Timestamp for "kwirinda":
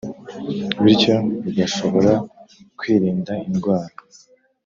2.77-3.33